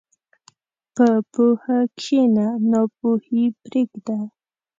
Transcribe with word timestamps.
په 0.95 1.07
پوهه 1.31 1.79
کښېنه، 1.97 2.47
ناپوهي 2.71 3.43
پرېږده. 3.63 4.17